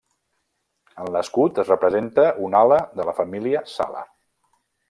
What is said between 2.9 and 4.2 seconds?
de la família Sala.